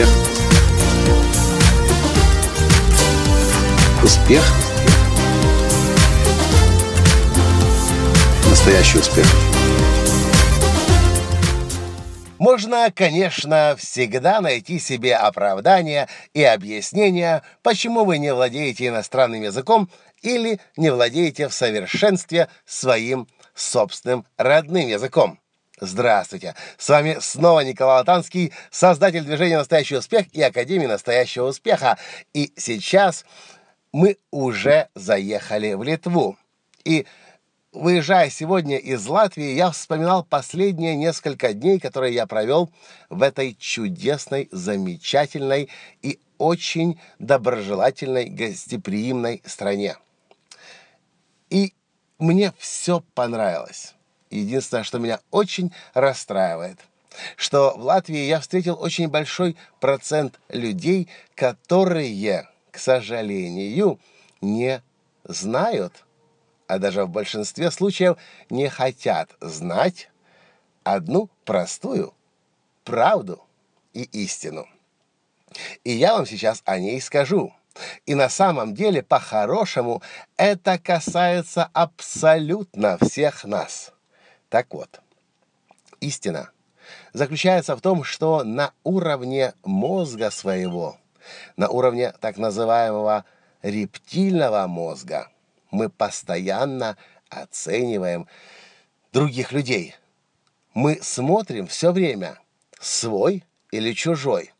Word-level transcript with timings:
Успех. 0.00 0.08
Успех. 4.02 4.42
Настоящий 8.48 8.98
успех. 8.98 9.26
Можно, 12.38 12.90
конечно, 12.94 13.76
всегда 13.78 14.40
найти 14.40 14.78
себе 14.78 15.14
оправдание 15.14 16.08
и 16.32 16.42
объяснение, 16.42 17.42
почему 17.62 18.04
вы 18.04 18.16
не 18.16 18.32
владеете 18.32 18.86
иностранным 18.86 19.42
языком 19.42 19.90
или 20.22 20.60
не 20.76 20.90
владеете 20.90 21.48
в 21.48 21.52
совершенстве 21.52 22.48
своим 22.64 23.28
собственным 23.54 24.24
родным 24.38 24.88
языком. 24.88 25.38
Здравствуйте! 25.82 26.54
С 26.76 26.90
вами 26.90 27.16
снова 27.20 27.60
Николай 27.60 28.00
Латанский, 28.00 28.52
создатель 28.70 29.24
движения 29.24 29.56
«Настоящий 29.56 29.96
успех» 29.96 30.26
и 30.32 30.42
Академии 30.42 30.84
«Настоящего 30.84 31.46
успеха». 31.46 31.96
И 32.34 32.52
сейчас 32.56 33.24
мы 33.90 34.18
уже 34.30 34.88
заехали 34.94 35.72
в 35.72 35.82
Литву. 35.82 36.36
И 36.84 37.06
выезжая 37.72 38.28
сегодня 38.28 38.76
из 38.76 39.06
Латвии, 39.06 39.54
я 39.54 39.70
вспоминал 39.70 40.22
последние 40.22 40.96
несколько 40.96 41.54
дней, 41.54 41.80
которые 41.80 42.14
я 42.14 42.26
провел 42.26 42.70
в 43.08 43.22
этой 43.22 43.54
чудесной, 43.54 44.50
замечательной 44.52 45.70
и 46.02 46.20
очень 46.36 47.00
доброжелательной, 47.18 48.28
гостеприимной 48.28 49.42
стране. 49.46 49.96
И 51.48 51.72
мне 52.18 52.52
все 52.58 53.02
понравилось. 53.14 53.94
Единственное, 54.30 54.84
что 54.84 54.98
меня 54.98 55.20
очень 55.32 55.72
расстраивает, 55.92 56.78
что 57.36 57.76
в 57.76 57.82
Латвии 57.82 58.20
я 58.20 58.38
встретил 58.40 58.80
очень 58.80 59.08
большой 59.08 59.56
процент 59.80 60.38
людей, 60.48 61.08
которые, 61.34 62.48
к 62.70 62.78
сожалению, 62.78 63.98
не 64.40 64.82
знают, 65.24 66.04
а 66.68 66.78
даже 66.78 67.04
в 67.04 67.10
большинстве 67.10 67.72
случаев 67.72 68.16
не 68.48 68.68
хотят 68.68 69.30
знать 69.40 70.08
одну 70.84 71.28
простую 71.44 72.14
правду 72.84 73.42
и 73.92 74.02
истину. 74.02 74.68
И 75.82 75.90
я 75.90 76.14
вам 76.14 76.26
сейчас 76.26 76.62
о 76.64 76.78
ней 76.78 77.00
скажу. 77.00 77.52
И 78.06 78.14
на 78.14 78.28
самом 78.28 78.74
деле, 78.74 79.02
по-хорошему, 79.02 80.02
это 80.36 80.78
касается 80.78 81.68
абсолютно 81.72 82.98
всех 82.98 83.44
нас– 83.44 83.92
так 84.50 84.74
вот, 84.74 85.00
истина 86.00 86.50
заключается 87.12 87.76
в 87.76 87.80
том, 87.80 88.02
что 88.02 88.42
на 88.42 88.72
уровне 88.82 89.54
мозга 89.62 90.30
своего, 90.30 90.98
на 91.56 91.68
уровне 91.68 92.12
так 92.20 92.36
называемого 92.36 93.24
рептильного 93.62 94.66
мозга, 94.66 95.30
мы 95.70 95.88
постоянно 95.88 96.96
оцениваем 97.28 98.26
других 99.12 99.52
людей. 99.52 99.94
Мы 100.74 100.98
смотрим 101.00 101.68
все 101.68 101.92
время, 101.92 102.36
свой 102.80 103.44
или 103.70 103.92
чужой. 103.92 104.52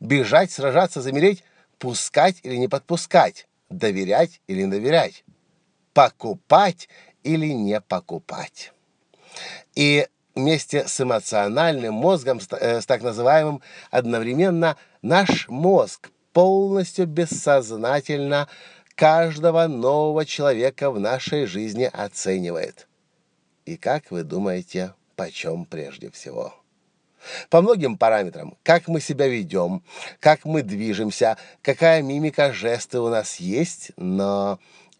Бежать, 0.00 0.50
сражаться, 0.50 1.00
замереть, 1.00 1.44
пускать 1.78 2.40
или 2.42 2.56
не 2.56 2.66
подпускать, 2.66 3.46
доверять 3.70 4.40
или 4.48 4.62
не 4.62 4.70
доверять, 4.70 5.24
покупать 5.94 6.88
или 7.22 7.46
не 7.52 7.80
покупать. 7.80 8.72
И 9.74 10.06
вместе 10.34 10.86
с 10.86 11.00
эмоциональным 11.00 11.94
мозгом, 11.94 12.40
э, 12.52 12.80
с 12.80 12.86
так 12.86 13.02
называемым, 13.02 13.60
одновременно 13.90 14.76
наш 15.02 15.48
мозг 15.48 16.10
полностью 16.32 17.06
бессознательно 17.06 18.48
каждого 18.94 19.66
нового 19.66 20.24
человека 20.24 20.90
в 20.90 20.98
нашей 21.00 21.46
жизни 21.46 21.90
оценивает. 21.92 22.88
И 23.64 23.76
как 23.76 24.10
вы 24.10 24.24
думаете, 24.24 24.94
почем 25.16 25.64
прежде 25.64 26.10
всего? 26.10 26.54
По 27.50 27.60
многим 27.60 27.98
параметрам, 27.98 28.56
как 28.62 28.88
мы 28.88 29.00
себя 29.00 29.26
ведем, 29.26 29.82
как 30.20 30.44
мы 30.44 30.62
движемся, 30.62 31.36
какая 31.62 32.02
мимика, 32.02 32.52
жесты 32.52 33.00
у 33.00 33.08
нас 33.08 33.36
есть, 33.36 33.90
но 33.96 34.58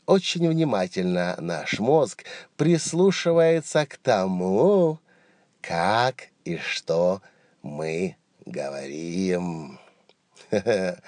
очень 0.08 0.48
внимательно 0.48 1.36
наш 1.38 1.78
мозг 1.78 2.24
прислушивается 2.56 3.84
к 3.84 3.98
тому, 3.98 4.98
как 5.60 6.28
и 6.46 6.56
что 6.56 7.20
мы 7.62 8.16
говорим. 8.46 9.78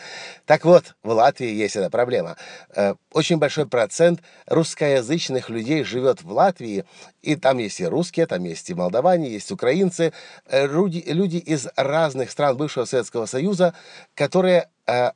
Так 0.45 0.67
вот, 0.67 0.97
в 1.03 1.11
Латвии 1.13 1.49
есть 1.49 1.77
эта 1.77 1.89
проблема. 1.89 2.37
Э, 2.77 2.95
очень 3.13 3.39
большой 3.39 3.67
процент 3.67 4.21
русскоязычных 4.47 5.49
людей 5.49 5.83
живет 5.83 6.23
в 6.23 6.31
Латвии, 6.31 6.85
и 7.23 7.37
там 7.37 7.57
есть 7.57 7.81
и 7.81 7.87
русские, 7.87 8.27
там 8.27 8.45
есть 8.45 8.69
и 8.69 8.75
молдаване, 8.75 9.31
есть 9.31 9.51
украинцы, 9.51 10.13
э, 10.45 10.67
люди, 10.67 10.99
из 11.39 11.69
разных 11.75 12.31
стран 12.31 12.59
бывшего 12.59 12.85
Советского 12.85 13.25
Союза, 13.25 13.73
которые 14.15 14.69
э, 14.87 15.13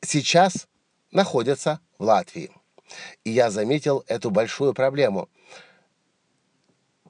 сейчас 0.00 0.68
находятся 1.10 1.80
в 1.98 2.04
Латвии. 2.04 2.52
И 3.24 3.30
я 3.30 3.50
заметил 3.50 4.04
эту 4.06 4.30
большую 4.30 4.74
проблему. 4.74 5.28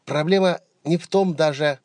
Проблема 0.05 0.61
не 0.85 0.97
в 0.97 1.09
том 1.09 1.35
даже, 1.35 1.79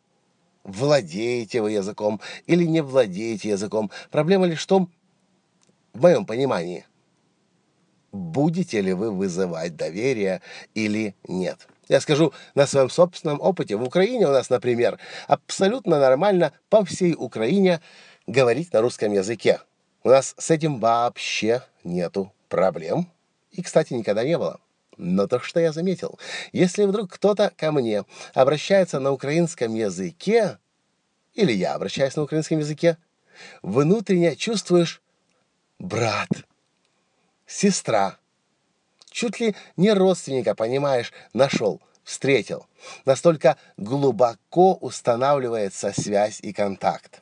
владеете 0.64 1.62
вы 1.62 1.72
языком 1.72 2.20
или 2.46 2.66
не 2.66 2.82
владеете 2.82 3.50
языком. 3.50 3.92
Проблема 4.12 4.46
лишь 4.46 4.64
в 4.64 4.68
том, 4.68 4.92
в 5.94 6.02
моем 6.02 6.26
понимании, 6.26 6.86
будете 8.12 8.82
ли 8.82 8.94
вы 8.94 9.12
вызывать 9.12 9.76
доверие 9.76 10.42
или 10.76 11.16
нет. 11.28 11.68
Я 11.88 12.02
скажу 12.02 12.34
на 12.54 12.68
своем 12.68 12.90
собственном 12.90 13.42
опыте. 13.42 13.76
В 13.76 13.84
Украине 13.84 14.28
у 14.28 14.32
нас, 14.32 14.50
например, 14.50 15.00
абсолютно 15.28 16.00
нормально 16.00 16.54
по 16.70 16.86
всей 16.86 17.16
Украине 17.16 17.82
говорить 18.28 18.72
на 18.74 18.82
русском 18.82 19.12
языке. 19.12 19.60
У 20.04 20.10
нас 20.10 20.36
с 20.38 20.52
этим 20.52 20.80
вообще 20.80 21.64
нету 21.84 22.32
проблем 22.48 23.08
и, 23.60 23.62
кстати, 23.62 23.92
никогда 23.94 24.24
не 24.24 24.38
было. 24.38 24.62
Но 24.96 25.28
то, 25.28 25.42
что 25.42 25.60
я 25.60 25.74
заметил, 25.74 26.18
если 26.54 26.86
вдруг 26.86 27.12
кто-то 27.12 27.52
ко 27.58 27.74
мне 27.74 28.06
обращается 28.34 29.02
на 29.02 29.12
украинском 29.12 29.76
языке, 29.76 30.60
или 31.34 31.52
я 31.52 31.74
обращаюсь 31.74 32.16
на 32.16 32.24
украинском 32.24 32.60
языке, 32.60 32.98
внутренне 33.62 34.38
чувствуешь 34.38 35.02
брат, 35.78 36.30
сестра, 37.46 38.18
чуть 39.12 39.42
ли 39.42 39.56
не 39.76 39.92
родственника, 39.92 40.56
понимаешь, 40.56 41.12
нашел, 41.34 41.82
встретил. 42.06 42.66
Настолько 43.04 43.58
глубоко 43.76 44.76
устанавливается 44.76 45.92
связь 45.92 46.40
и 46.42 46.54
контакт. 46.54 47.22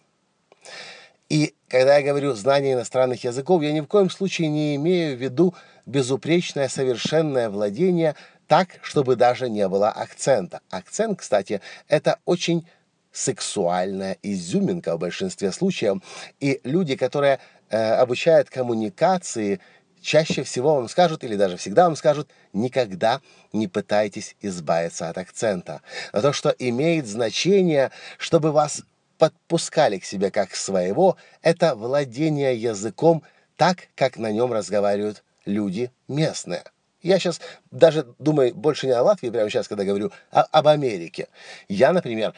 И 1.29 1.55
когда 1.67 1.97
я 1.97 2.05
говорю 2.05 2.33
знание 2.33 2.73
иностранных 2.73 3.23
языков, 3.23 3.61
я 3.61 3.71
ни 3.73 3.81
в 3.81 3.87
коем 3.87 4.09
случае 4.09 4.47
не 4.47 4.75
имею 4.75 5.17
в 5.17 5.21
виду 5.21 5.53
безупречное 5.85 6.69
совершенное 6.69 7.49
владение 7.49 8.15
так, 8.47 8.79
чтобы 8.81 9.17
даже 9.17 9.49
не 9.49 9.67
было 9.67 9.89
акцента. 9.89 10.61
Акцент, 10.69 11.19
кстати, 11.19 11.61
это 11.89 12.19
очень 12.25 12.65
сексуальная 13.11 14.17
изюминка 14.21 14.95
в 14.95 14.99
большинстве 14.99 15.51
случаев. 15.51 16.01
И 16.39 16.61
люди, 16.63 16.95
которые 16.95 17.39
э, 17.69 17.77
обучают 17.95 18.49
коммуникации, 18.49 19.59
чаще 20.01 20.43
всего 20.43 20.75
вам 20.75 20.87
скажут, 20.87 21.23
или 21.23 21.35
даже 21.35 21.57
всегда 21.57 21.85
вам 21.85 21.95
скажут, 21.95 22.29
никогда 22.53 23.21
не 23.51 23.67
пытайтесь 23.67 24.35
избавиться 24.39 25.09
от 25.09 25.17
акцента. 25.17 25.81
Но 26.13 26.21
то, 26.21 26.31
что 26.31 26.55
имеет 26.57 27.07
значение, 27.07 27.91
чтобы 28.17 28.51
вас 28.51 28.83
подпускали 29.17 29.97
к 29.99 30.05
себе 30.05 30.31
как 30.31 30.55
своего, 30.55 31.17
это 31.41 31.75
владение 31.75 32.55
языком 32.55 33.23
так, 33.55 33.87
как 33.95 34.17
на 34.17 34.31
нем 34.31 34.53
разговаривают 34.53 35.23
люди 35.45 35.91
местные. 36.07 36.63
Я 37.01 37.19
сейчас 37.19 37.39
даже 37.71 38.07
думаю 38.19 38.53
больше 38.53 38.87
не 38.87 38.93
о 38.93 39.03
Латвии 39.03 39.29
прямо 39.29 39.49
сейчас, 39.49 39.67
когда 39.67 39.83
говорю, 39.83 40.11
а 40.31 40.41
об 40.43 40.67
Америке. 40.67 41.27
Я, 41.67 41.93
например, 41.93 42.33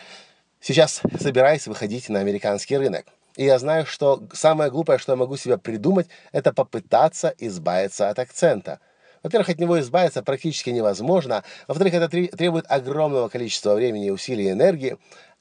сейчас 0.61 1.01
собираюсь 1.19 1.67
выходить 1.67 2.09
на 2.09 2.19
американский 2.19 2.77
рынок. 2.77 3.05
И 3.35 3.45
я 3.45 3.57
знаю, 3.57 3.85
что 3.85 4.21
самое 4.33 4.69
глупое, 4.69 4.99
что 4.99 5.13
я 5.13 5.15
могу 5.15 5.37
себе 5.37 5.57
придумать, 5.57 6.07
это 6.31 6.51
попытаться 6.51 7.33
избавиться 7.37 8.09
от 8.09 8.19
акцента. 8.19 8.79
Во-первых, 9.23 9.49
от 9.49 9.59
него 9.59 9.79
избавиться 9.79 10.23
практически 10.23 10.69
невозможно. 10.69 11.43
Во-вторых, 11.67 11.93
это 11.93 12.09
требует 12.09 12.65
огромного 12.69 13.29
количества 13.29 13.75
времени, 13.75 14.09
усилий 14.09 14.45
и 14.45 14.51
энергии 14.51 14.97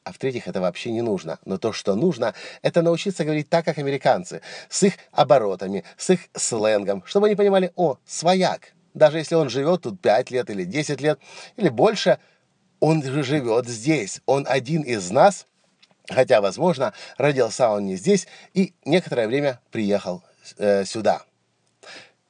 а 0.08 0.12
в-третьих, 0.12 0.48
это 0.48 0.62
вообще 0.62 0.90
не 0.90 1.02
нужно. 1.02 1.38
Но 1.44 1.58
то, 1.58 1.74
что 1.74 1.94
нужно, 1.94 2.34
это 2.62 2.80
научиться 2.80 3.24
говорить 3.24 3.50
так, 3.50 3.66
как 3.66 3.76
американцы, 3.76 4.40
с 4.70 4.82
их 4.84 4.94
оборотами, 5.12 5.84
с 5.98 6.08
их 6.08 6.20
сленгом, 6.34 7.02
чтобы 7.04 7.26
они 7.26 7.36
понимали, 7.36 7.72
о, 7.76 7.98
свояк. 8.06 8.72
Даже 8.94 9.18
если 9.18 9.34
он 9.34 9.50
живет 9.50 9.82
тут 9.82 10.00
5 10.00 10.30
лет 10.30 10.48
или 10.48 10.64
10 10.64 11.02
лет, 11.02 11.18
или 11.56 11.68
больше, 11.68 12.18
он 12.80 13.02
живет 13.02 13.68
здесь. 13.68 14.22
Он 14.24 14.46
один 14.48 14.82
из 14.82 15.10
нас, 15.10 15.46
Хотя, 16.10 16.40
возможно, 16.40 16.94
родился 17.18 17.68
он 17.68 17.84
не 17.84 17.96
здесь 17.96 18.26
и 18.54 18.72
некоторое 18.86 19.28
время 19.28 19.60
приехал 19.70 20.22
э, 20.56 20.86
сюда. 20.86 21.20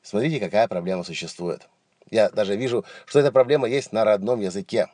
Смотрите, 0.02 0.40
какая 0.40 0.66
проблема 0.66 1.04
существует. 1.04 1.68
Я 2.10 2.28
даже 2.28 2.56
вижу, 2.56 2.84
что 3.06 3.20
эта 3.20 3.30
проблема 3.30 3.68
есть 3.68 3.92
на 3.92 4.04
родном 4.04 4.40
языке. 4.40 4.88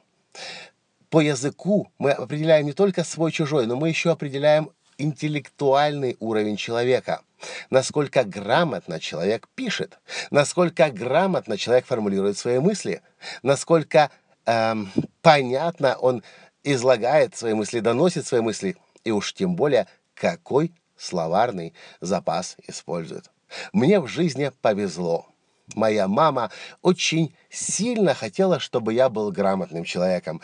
По 1.14 1.20
языку 1.20 1.92
мы 1.96 2.10
определяем 2.10 2.66
не 2.66 2.72
только 2.72 3.04
свой-чужой, 3.04 3.68
но 3.68 3.76
мы 3.76 3.88
еще 3.88 4.10
определяем 4.10 4.72
интеллектуальный 4.98 6.16
уровень 6.18 6.56
человека. 6.56 7.22
Насколько 7.70 8.24
грамотно 8.24 8.98
человек 8.98 9.48
пишет, 9.54 10.00
насколько 10.32 10.90
грамотно 10.90 11.56
человек 11.56 11.86
формулирует 11.86 12.36
свои 12.36 12.58
мысли, 12.58 13.00
насколько 13.44 14.10
эм, 14.44 14.90
понятно 15.22 15.94
он 16.00 16.24
излагает 16.64 17.36
свои 17.36 17.54
мысли, 17.54 17.78
доносит 17.78 18.26
свои 18.26 18.40
мысли, 18.40 18.74
и 19.04 19.12
уж 19.12 19.34
тем 19.34 19.54
более, 19.54 19.86
какой 20.14 20.72
словарный 20.96 21.74
запас 22.00 22.56
использует. 22.66 23.30
Мне 23.72 24.00
в 24.00 24.08
жизни 24.08 24.50
повезло. 24.62 25.28
Моя 25.74 26.08
мама 26.08 26.50
очень 26.82 27.34
сильно 27.50 28.14
хотела, 28.14 28.60
чтобы 28.60 28.92
я 28.92 29.08
был 29.08 29.30
грамотным 29.32 29.84
человеком, 29.84 30.42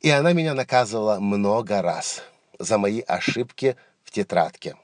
и 0.00 0.10
она 0.10 0.32
меня 0.32 0.54
наказывала 0.54 1.20
много 1.20 1.82
раз 1.82 2.22
за 2.58 2.78
мои 2.78 3.00
ошибки 3.00 3.76
в 4.02 4.10
тетрадке. 4.10 4.76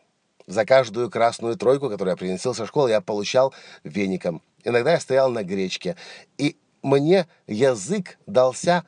За 0.46 0.64
каждую 0.64 1.10
красную 1.10 1.56
тройку, 1.56 1.88
которую 1.88 2.12
я 2.12 2.16
приносил 2.16 2.54
со 2.54 2.66
школы, 2.66 2.90
я 2.90 3.00
получал 3.00 3.52
веником. 3.82 4.42
Иногда 4.64 4.92
я 4.92 5.00
стоял 5.00 5.30
на 5.30 5.42
гречке, 5.42 5.96
и 6.38 6.56
мне 6.82 7.26
язык 7.46 8.18
дался 8.26 8.84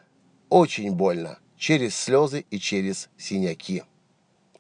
очень 0.51 0.93
больно, 0.93 1.39
через 1.57 1.97
слезы 1.97 2.45
и 2.51 2.59
через 2.59 3.09
синяки. 3.17 3.83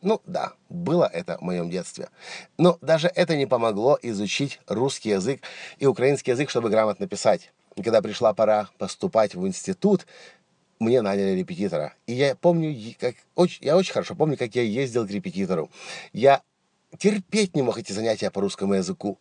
Ну 0.00 0.20
да, 0.26 0.52
было 0.68 1.08
это 1.12 1.38
в 1.38 1.42
моем 1.42 1.70
детстве. 1.70 2.08
Но 2.56 2.78
даже 2.80 3.08
это 3.08 3.36
не 3.36 3.46
помогло 3.46 3.98
изучить 4.02 4.60
русский 4.66 5.10
язык 5.10 5.42
и 5.78 5.86
украинский 5.86 6.32
язык, 6.32 6.50
чтобы 6.50 6.70
грамотно 6.70 7.06
писать. 7.06 7.52
И 7.76 7.82
когда 7.82 8.02
пришла 8.02 8.32
пора 8.34 8.68
поступать 8.78 9.34
в 9.34 9.46
институт, 9.46 10.06
мне 10.78 11.02
наняли 11.02 11.38
репетитора. 11.38 11.94
И 12.06 12.12
я 12.12 12.34
помню, 12.34 12.74
как, 12.98 13.14
очень, 13.34 13.64
я 13.64 13.76
очень 13.76 13.92
хорошо 13.92 14.14
помню, 14.14 14.36
как 14.36 14.54
я 14.54 14.62
ездил 14.62 15.06
к 15.06 15.10
репетитору. 15.10 15.70
Я 16.12 16.42
терпеть 16.98 17.54
не 17.54 17.62
мог 17.62 17.78
эти 17.78 17.92
занятия 17.92 18.30
по 18.30 18.40
русскому 18.40 18.74
языку. 18.74 19.18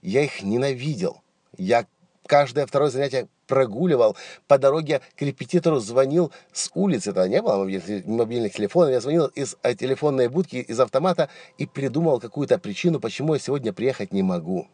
Я 0.00 0.22
их 0.22 0.42
ненавидел. 0.42 1.22
Я 1.56 1.86
каждое 2.26 2.66
второе 2.66 2.90
занятие 2.90 3.28
прогуливал, 3.46 4.16
по 4.46 4.56
дороге 4.56 5.02
к 5.16 5.22
репетитору 5.22 5.78
звонил 5.78 6.32
с 6.52 6.70
улицы, 6.74 7.12
тогда 7.12 7.28
не 7.28 7.42
было 7.42 7.64
мобильных 8.06 8.54
телефонов, 8.54 8.92
я 8.92 9.00
звонил 9.00 9.26
из 9.26 9.56
э, 9.62 9.74
телефонной 9.74 10.28
будки, 10.28 10.56
из 10.56 10.80
автомата 10.80 11.28
и 11.58 11.66
придумал 11.66 12.18
какую-то 12.18 12.58
причину, 12.58 13.00
почему 13.00 13.34
я 13.34 13.40
сегодня 13.40 13.74
приехать 13.74 14.12
не 14.12 14.22
могу. 14.22 14.68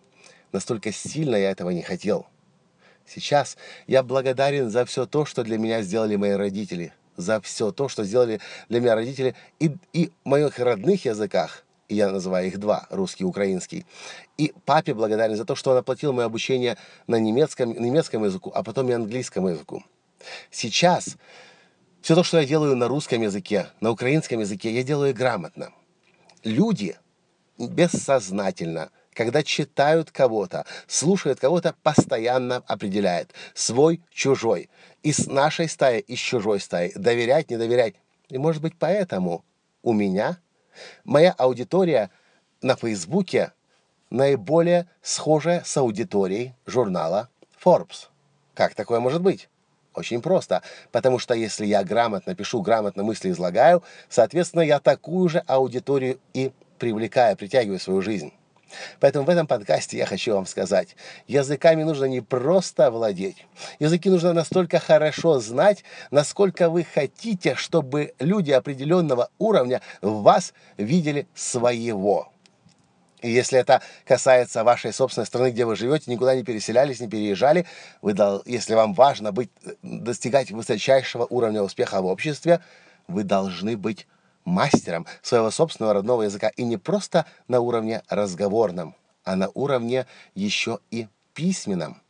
Настолько 0.52 0.92
сильно 0.92 1.34
я 1.34 1.50
этого 1.50 1.70
не 1.70 1.82
хотел. 1.82 2.26
Сейчас 3.08 3.56
я 3.86 4.02
благодарен 4.02 4.70
за 4.70 4.84
все 4.84 5.06
то, 5.06 5.24
что 5.24 5.42
для 5.42 5.58
меня 5.58 5.82
сделали 5.82 6.16
мои 6.16 6.32
родители, 6.32 6.92
за 7.16 7.40
все 7.40 7.72
то, 7.72 7.88
что 7.88 8.04
сделали 8.04 8.40
для 8.68 8.80
меня 8.80 8.94
родители 8.94 9.34
и, 9.58 9.74
и 9.92 10.10
моих 10.24 10.58
родных 10.58 11.04
языках– 11.04 11.64
я 11.88 12.10
называю 12.10 12.46
их 12.46 12.58
два, 12.58 12.86
русский 12.90 13.24
и 13.24 13.26
украинский. 13.26 13.86
И 14.36 14.52
папе 14.64 14.94
благодарен 14.94 15.36
за 15.36 15.44
то, 15.44 15.54
что 15.54 15.70
он 15.70 15.78
оплатил 15.78 16.12
мое 16.12 16.26
обучение 16.26 16.76
на 17.06 17.16
немецком, 17.16 17.72
немецком 17.72 18.24
языку, 18.24 18.52
а 18.54 18.62
потом 18.62 18.90
и 18.90 18.92
английскому 18.92 19.48
языку. 19.48 19.82
Сейчас 20.50 21.16
все 22.02 22.14
то, 22.14 22.22
что 22.22 22.38
я 22.38 22.46
делаю 22.46 22.76
на 22.76 22.88
русском 22.88 23.22
языке, 23.22 23.68
на 23.80 23.90
украинском 23.90 24.40
языке, 24.40 24.70
я 24.70 24.82
делаю 24.82 25.14
грамотно. 25.14 25.72
Люди 26.44 26.96
бессознательно, 27.58 28.90
когда 29.18 29.42
читают 29.42 30.12
кого-то, 30.12 30.64
слушают 30.86 31.40
кого-то, 31.40 31.74
постоянно 31.82 32.62
определяют 32.68 33.34
свой, 33.52 34.00
чужой. 34.12 34.70
Из 35.02 35.26
нашей 35.26 35.68
стаи, 35.68 35.98
из 35.98 36.20
чужой 36.20 36.60
стаи. 36.60 36.92
Доверять, 36.94 37.50
не 37.50 37.56
доверять. 37.56 37.96
И 38.28 38.38
может 38.38 38.62
быть 38.62 38.74
поэтому 38.78 39.44
у 39.82 39.92
меня 39.92 40.38
Моя 41.04 41.32
аудитория 41.32 42.10
на 42.62 42.76
Фейсбуке 42.76 43.52
наиболее 44.10 44.86
схожая 45.02 45.64
с 45.64 45.76
аудиторией 45.76 46.54
журнала 46.64 47.28
Forbes. 47.60 48.06
Как 48.54 48.74
такое 48.74 49.00
может 49.00 49.20
быть? 49.20 49.48
Очень 49.94 50.22
просто, 50.22 50.62
потому 50.92 51.18
что 51.18 51.34
если 51.34 51.66
я 51.66 51.82
грамотно 51.82 52.36
пишу, 52.36 52.62
грамотно 52.62 53.02
мысли 53.02 53.32
излагаю, 53.32 53.82
соответственно, 54.08 54.62
я 54.62 54.78
такую 54.78 55.28
же 55.28 55.40
аудиторию 55.48 56.20
и 56.34 56.52
привлекаю, 56.78 57.36
притягиваю 57.36 57.80
в 57.80 57.82
свою 57.82 58.00
жизнь. 58.00 58.32
Поэтому 59.00 59.24
в 59.24 59.30
этом 59.30 59.46
подкасте 59.46 59.96
я 59.96 60.06
хочу 60.06 60.34
вам 60.34 60.46
сказать, 60.46 60.96
языками 61.26 61.82
нужно 61.82 62.06
не 62.06 62.20
просто 62.20 62.90
владеть, 62.90 63.46
языки 63.78 64.10
нужно 64.10 64.32
настолько 64.32 64.78
хорошо 64.78 65.40
знать, 65.40 65.84
насколько 66.10 66.70
вы 66.70 66.84
хотите, 66.84 67.54
чтобы 67.54 68.14
люди 68.18 68.50
определенного 68.50 69.30
уровня 69.38 69.80
в 70.00 70.22
вас 70.22 70.52
видели 70.76 71.26
своего. 71.34 72.32
И 73.20 73.30
если 73.30 73.58
это 73.58 73.82
касается 74.06 74.62
вашей 74.62 74.92
собственной 74.92 75.26
страны, 75.26 75.50
где 75.50 75.64
вы 75.64 75.74
живете, 75.74 76.10
никуда 76.10 76.36
не 76.36 76.44
переселялись, 76.44 77.00
не 77.00 77.08
переезжали, 77.08 77.66
вы, 78.00 78.14
если 78.46 78.74
вам 78.74 78.94
важно 78.94 79.32
быть, 79.32 79.50
достигать 79.82 80.52
высочайшего 80.52 81.26
уровня 81.28 81.62
успеха 81.62 82.00
в 82.00 82.06
обществе, 82.06 82.60
вы 83.08 83.24
должны 83.24 83.76
быть 83.76 84.06
мастером 84.48 85.06
своего 85.22 85.50
собственного 85.50 85.94
родного 85.94 86.22
языка. 86.22 86.48
И 86.56 86.64
не 86.64 86.76
просто 86.76 87.26
на 87.46 87.60
уровне 87.60 88.02
разговорном, 88.08 88.94
а 89.24 89.36
на 89.36 89.50
уровне 89.54 90.06
еще 90.34 90.80
и 90.90 91.06
письменном. 91.34 92.00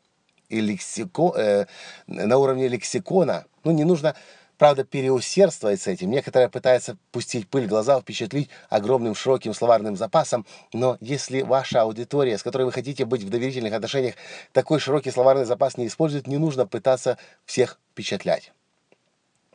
И 0.48 0.60
лексико, 0.60 1.34
э, 1.36 1.66
на 2.06 2.38
уровне 2.38 2.68
лексикона. 2.68 3.44
Ну, 3.64 3.72
не 3.72 3.84
нужно, 3.84 4.14
правда, 4.56 4.84
переусердствовать 4.84 5.82
с 5.82 5.86
этим. 5.86 6.10
Некоторые 6.10 6.48
пытаются 6.48 6.96
пустить 7.12 7.48
пыль 7.48 7.66
в 7.66 7.68
глаза, 7.68 8.00
впечатлить 8.00 8.48
огромным 8.70 9.14
широким 9.14 9.52
словарным 9.52 9.96
запасом. 9.96 10.46
Но 10.72 10.96
если 11.00 11.42
ваша 11.42 11.82
аудитория, 11.82 12.38
с 12.38 12.42
которой 12.42 12.62
вы 12.62 12.72
хотите 12.72 13.04
быть 13.04 13.22
в 13.22 13.28
доверительных 13.28 13.74
отношениях, 13.74 14.14
такой 14.52 14.80
широкий 14.80 15.10
словарный 15.10 15.44
запас 15.44 15.76
не 15.76 15.86
использует, 15.86 16.26
не 16.26 16.38
нужно 16.38 16.66
пытаться 16.66 17.18
всех 17.44 17.78
впечатлять. 17.92 18.52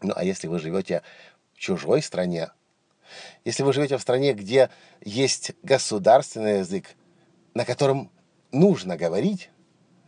Ну, 0.01 0.13
а 0.15 0.23
если 0.23 0.47
вы 0.47 0.59
живете 0.59 1.01
в 1.55 1.59
чужой 1.59 2.01
стране, 2.01 2.49
если 3.45 3.63
вы 3.63 3.73
живете 3.73 3.97
в 3.97 4.01
стране, 4.01 4.33
где 4.33 4.69
есть 5.01 5.51
государственный 5.63 6.59
язык, 6.59 6.95
на 7.53 7.65
котором 7.65 8.11
нужно 8.51 8.97
говорить, 8.97 9.49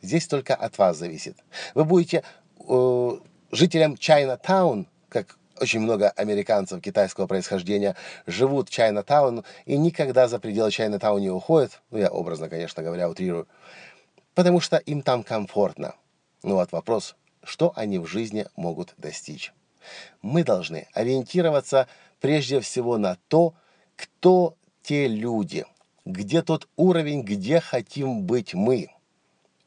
здесь 0.01 0.27
только 0.27 0.55
от 0.55 0.77
вас 0.77 0.97
зависит. 0.97 1.37
Вы 1.73 1.85
будете 1.85 2.23
э, 2.67 3.11
жителем 3.51 3.97
Чайна-таун, 3.97 4.87
как 5.09 5.37
очень 5.59 5.79
много 5.79 6.09
американцев 6.09 6.81
китайского 6.81 7.27
происхождения 7.27 7.95
живут 8.27 8.69
в 8.69 8.71
Чайна-таун 8.71 9.43
и 9.65 9.77
никогда 9.77 10.27
за 10.27 10.39
пределы 10.39 10.71
Чайна-таун 10.71 11.21
не 11.21 11.29
уходят. 11.29 11.81
Ну, 11.91 11.99
я 11.99 12.09
образно, 12.09 12.49
конечно 12.49 12.83
говоря, 12.83 13.09
утрирую. 13.09 13.47
Потому 14.33 14.59
что 14.59 14.77
им 14.77 15.01
там 15.01 15.23
комфортно. 15.23 15.95
Ну 16.43 16.55
вот 16.55 16.71
вопрос, 16.71 17.15
что 17.43 17.71
они 17.75 17.99
в 17.99 18.05
жизни 18.05 18.45
могут 18.55 18.93
достичь. 18.97 19.53
Мы 20.21 20.43
должны 20.43 20.87
ориентироваться 20.93 21.87
прежде 22.19 22.59
всего 22.59 22.97
на 22.97 23.17
то, 23.27 23.53
кто 23.95 24.55
те 24.81 25.07
люди, 25.07 25.65
где 26.05 26.41
тот 26.41 26.67
уровень, 26.75 27.23
где 27.23 27.59
хотим 27.59 28.23
быть 28.23 28.53
мы. 28.53 28.89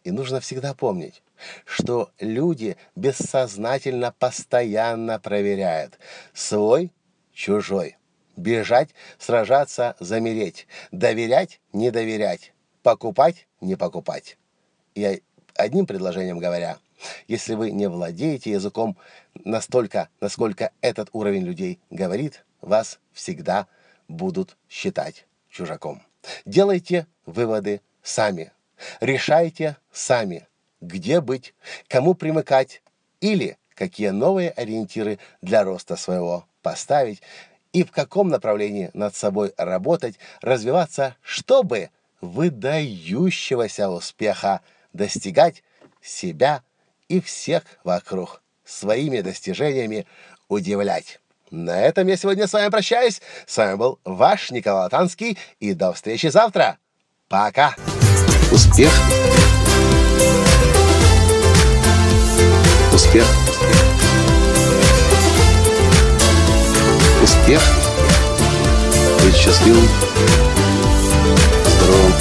И 0.05 0.11
нужно 0.11 0.41
всегда 0.41 0.75
помнить, 0.75 1.23
что 1.65 2.11
люди 2.21 2.77
бессознательно 2.95 4.15
постоянно 4.19 5.19
проверяют 5.19 5.99
свой, 6.33 6.93
чужой. 7.33 7.97
Бежать, 8.37 8.91
сражаться, 9.19 9.97
замереть. 9.99 10.69
Доверять, 10.93 11.61
не 11.73 11.91
доверять. 11.91 12.53
Покупать, 12.83 13.49
не 13.61 13.75
покупать. 13.75 14.39
И 14.95 15.23
одним 15.55 15.87
предложением 15.87 16.39
говоря, 16.39 16.79
если 17.27 17.55
вы 17.55 17.71
не 17.71 17.89
владеете 17.89 18.51
языком 18.51 18.97
настолько, 19.35 20.09
насколько 20.21 20.73
этот 20.81 21.09
уровень 21.13 21.45
людей 21.45 21.81
говорит, 21.91 22.45
вас 22.61 22.99
всегда 23.13 23.67
будут 24.09 24.57
считать 24.69 25.27
чужаком. 25.51 26.03
Делайте 26.45 27.07
выводы 27.27 27.81
сами. 28.03 28.53
Решайте 29.01 29.77
сами, 29.93 30.47
где 30.81 31.21
быть, 31.21 31.55
кому 31.89 32.15
примыкать 32.15 32.83
или 33.21 33.57
какие 33.75 34.11
новые 34.11 34.51
ориентиры 34.51 35.19
для 35.41 35.63
роста 35.65 35.97
своего 35.97 36.47
поставить 36.63 37.23
и 37.73 37.85
в 37.85 37.93
каком 37.93 38.29
направлении 38.29 38.91
над 38.95 39.15
собой 39.15 39.53
работать, 39.57 40.19
развиваться, 40.41 41.17
чтобы 41.23 41.91
выдающегося 42.21 43.89
успеха 43.91 44.61
достигать 44.93 45.63
себя 46.03 46.63
и 47.09 47.21
всех 47.21 47.63
вокруг 47.85 48.43
своими 48.65 49.21
достижениями 49.21 50.07
удивлять. 50.49 51.21
На 51.51 51.81
этом 51.81 52.07
я 52.07 52.17
сегодня 52.17 52.47
с 52.47 52.53
вами 52.53 52.69
прощаюсь. 52.69 53.23
С 53.47 53.57
вами 53.57 53.77
был 53.77 53.99
ваш 54.05 54.51
Николай 54.51 54.83
Латанский. 54.85 55.39
И 55.61 55.73
до 55.73 55.93
встречи 55.93 56.27
завтра. 56.27 56.79
Пока. 57.29 57.75
Успех. 58.53 58.93
Успех. 62.93 63.27
Успех. 67.23 67.63
Быть 69.23 69.35
счастливым, 69.35 69.89
здоровым 71.67 72.13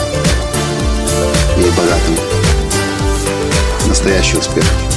и 1.57 1.69
богатым. 1.77 2.26
Настоящий 4.07 4.37
успех. 4.37 4.96